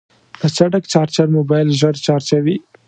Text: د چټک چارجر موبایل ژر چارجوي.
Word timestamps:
د 0.39 0.41
چټک 0.55 0.83
چارجر 0.91 1.27
موبایل 1.37 1.69
ژر 1.79 1.95
چارجوي. 2.05 2.55